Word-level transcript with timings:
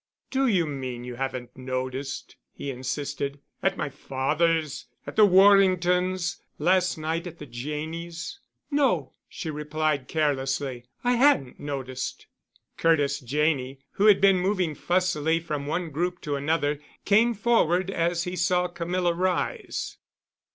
"Do 0.31 0.47
you 0.47 0.65
mean 0.65 1.03
you 1.03 1.13
haven't 1.13 1.55
noticed?" 1.55 2.35
he 2.51 2.71
insisted. 2.71 3.39
"At 3.61 3.77
my 3.77 3.89
father's? 3.89 4.87
At 5.05 5.15
the 5.15 5.27
Warringtons'? 5.27 6.41
Last 6.57 6.97
night 6.97 7.27
at 7.27 7.37
the 7.37 7.45
Janneys'?" 7.45 8.39
"No," 8.71 9.13
she 9.29 9.51
replied 9.51 10.07
carelessly, 10.07 10.85
"I 11.03 11.17
hadn't 11.17 11.59
noticed." 11.59 12.25
Curtis 12.77 13.19
Janney, 13.19 13.77
who 13.91 14.07
had 14.07 14.19
been 14.19 14.39
moving 14.39 14.73
fussily 14.73 15.39
from 15.39 15.67
one 15.67 15.91
group 15.91 16.19
to 16.21 16.35
another, 16.35 16.79
came 17.05 17.35
forward 17.35 17.91
as 17.91 18.23
he 18.23 18.35
saw 18.35 18.67
Camilla 18.67 19.13
rise. 19.13 19.97